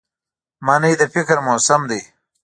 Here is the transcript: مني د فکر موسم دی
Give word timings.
مني 0.65 0.93
د 0.99 1.03
فکر 1.13 1.37
موسم 1.45 1.81
دی 1.91 2.01